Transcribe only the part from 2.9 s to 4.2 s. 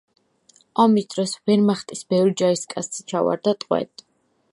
ჩავარდა ტყვედ.